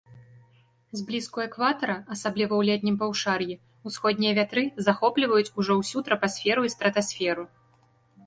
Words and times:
Зблізку 0.99 1.37
экватара, 1.47 1.97
асабліва 2.13 2.47
ў 2.57 2.61
летнім 2.69 2.95
паўшар'і, 3.03 3.59
усходнія 3.91 4.31
вятры 4.39 4.63
захопліваюць 4.87 5.53
ужо 5.65 5.73
ўсю 5.83 5.99
трапасферу 6.07 6.61
і 6.69 6.73
стратасферу. 6.75 7.43